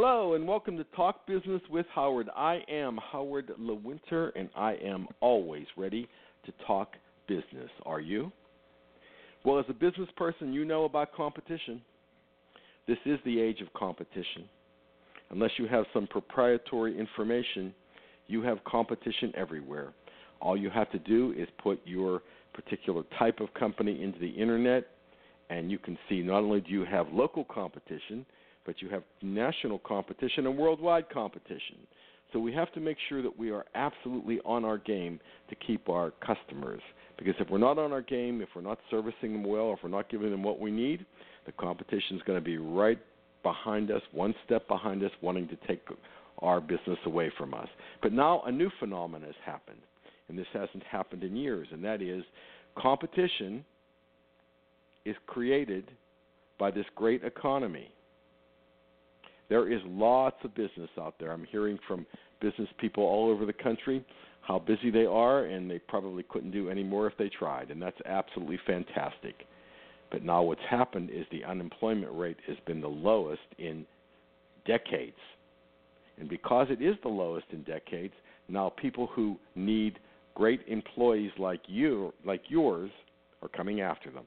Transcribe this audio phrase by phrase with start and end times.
[0.00, 2.28] Hello and welcome to Talk Business with Howard.
[2.36, 6.06] I am Howard Lewinter and I am always ready
[6.46, 6.92] to talk
[7.26, 7.68] business.
[7.84, 8.30] Are you?
[9.44, 11.82] Well, as a business person, you know about competition.
[12.86, 14.48] This is the age of competition.
[15.30, 17.74] Unless you have some proprietary information,
[18.28, 19.94] you have competition everywhere.
[20.40, 22.22] All you have to do is put your
[22.54, 24.84] particular type of company into the internet,
[25.50, 28.24] and you can see not only do you have local competition,
[28.64, 31.76] but you have national competition and worldwide competition.
[32.32, 35.88] So we have to make sure that we are absolutely on our game to keep
[35.88, 36.82] our customers.
[37.16, 39.88] Because if we're not on our game, if we're not servicing them well, if we're
[39.88, 41.06] not giving them what we need,
[41.46, 42.98] the competition is going to be right
[43.42, 45.80] behind us, one step behind us, wanting to take
[46.40, 47.68] our business away from us.
[48.02, 49.80] But now a new phenomenon has happened,
[50.28, 52.22] and this hasn't happened in years, and that is
[52.76, 53.64] competition
[55.04, 55.90] is created
[56.58, 57.90] by this great economy.
[59.48, 61.32] There is lots of business out there.
[61.32, 62.06] I'm hearing from
[62.40, 64.04] business people all over the country
[64.42, 67.80] how busy they are, and they probably couldn't do any more if they tried, and
[67.80, 69.46] that's absolutely fantastic.
[70.10, 73.84] But now what's happened is the unemployment rate has been the lowest in
[74.66, 75.16] decades.
[76.18, 78.14] And because it is the lowest in decades,
[78.48, 79.98] now people who need
[80.34, 82.90] great employees like you, like yours,
[83.42, 84.24] are coming after them.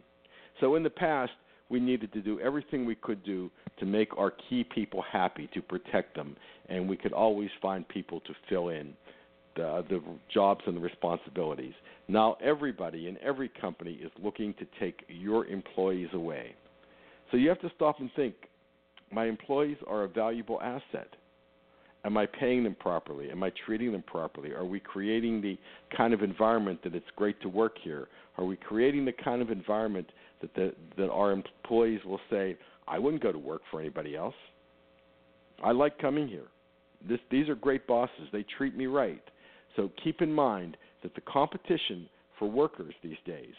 [0.60, 1.32] So in the past,
[1.72, 5.62] we needed to do everything we could do to make our key people happy, to
[5.62, 6.36] protect them,
[6.68, 8.94] and we could always find people to fill in
[9.56, 10.02] the, the
[10.34, 11.74] jobs and the responsibilities.
[12.08, 16.56] Now everybody in every company is looking to take your employees away.
[17.32, 18.36] So you have to stop and think,
[19.12, 21.16] my employees are a valuable asset.
[22.04, 23.30] Am I paying them properly?
[23.30, 24.52] Am I treating them properly?
[24.52, 25.58] Are we creating the
[25.96, 28.08] kind of environment that it's great to work here?
[28.38, 30.10] Are we creating the kind of environment
[30.42, 32.58] that the, that our employees will say,
[32.88, 34.36] I wouldn't go to work for anybody else.
[35.64, 36.48] I like coming here.
[37.08, 38.28] This, these are great bosses.
[38.32, 39.22] They treat me right.
[39.76, 43.54] So keep in mind that the competition for workers these days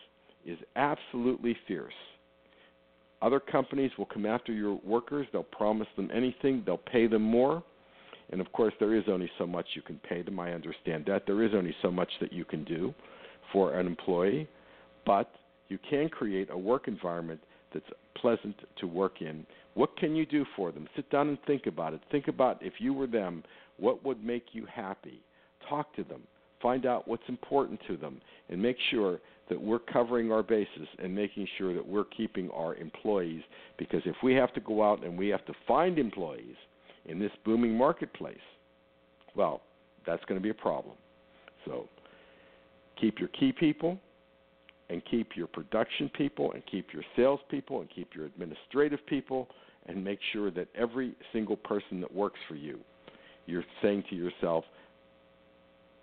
[0.45, 1.95] is absolutely fierce.
[3.21, 5.27] Other companies will come after your workers.
[5.33, 6.65] They'll promise them anything.
[6.67, 7.63] They'll pay them more.
[8.32, 10.41] And of course, there is only so much you can pay them.
[10.41, 11.25] I understand that.
[11.26, 12.94] There is only so much that you can do
[13.53, 14.48] for an employee.
[15.04, 15.31] But
[15.69, 17.41] you can create a work environment
[17.72, 19.47] that's pleasant to work in.
[19.75, 20.88] What can you do for them?
[20.97, 22.00] Sit down and think about it.
[22.10, 23.43] Think about if you were them,
[23.78, 25.20] what would make you happy?
[25.69, 26.22] Talk to them.
[26.60, 29.19] Find out what's important to them and make sure
[29.49, 33.43] that we're covering our bases and making sure that we're keeping our employees
[33.78, 36.56] because if we have to go out and we have to find employees
[37.07, 38.37] in this booming marketplace,
[39.35, 39.63] well,
[40.07, 40.97] that's going to be a problem.
[41.65, 41.89] So
[43.01, 43.99] keep your key people,
[44.93, 49.49] and keep your production people and keep your sales people and keep your administrative people
[49.87, 52.79] and make sure that every single person that works for you,
[53.47, 54.65] you're saying to yourself,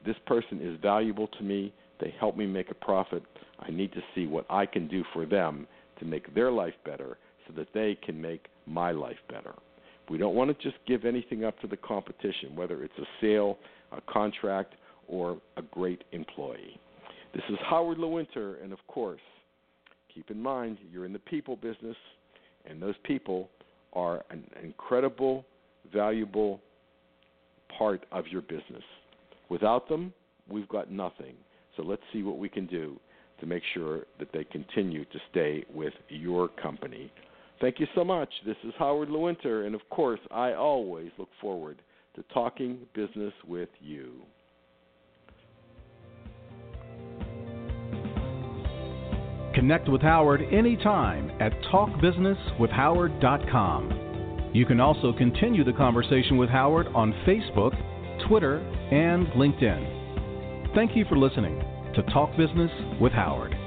[0.06, 1.72] this person is valuable to me.
[2.02, 3.24] They help me make a profit.
[3.60, 5.68] I need to see what I can do for them
[6.00, 7.18] to make their life better
[7.48, 9.54] so that they can make my life better.
[10.10, 13.58] We don't want to just give anything up to the competition, whether it's a sale,
[13.92, 14.76] a contract,
[15.08, 16.80] or a great employee.
[17.34, 19.22] This is Howard Lewinter, and of course,
[20.14, 21.98] keep in mind you're in the people business,
[22.66, 23.50] and those people
[23.94, 25.46] are an incredible,
[25.94, 26.60] valuable
[27.78, 28.84] part of your business.
[29.50, 30.14] Without them,
[30.48, 31.36] we've got nothing.
[31.78, 33.00] So let's see what we can do
[33.40, 37.12] to make sure that they continue to stay with your company.
[37.62, 38.30] Thank you so much.
[38.46, 41.82] This is Howard Lewinter, and of course, I always look forward
[42.16, 44.22] to talking business with you.
[49.54, 54.52] Connect with Howard anytime at talkbusinesswithhoward.com.
[54.54, 57.76] You can also continue the conversation with Howard on Facebook,
[58.28, 58.60] Twitter,
[58.92, 60.74] and LinkedIn.
[60.74, 61.62] Thank you for listening
[61.96, 62.72] to Talk Business
[63.02, 63.59] with Howard.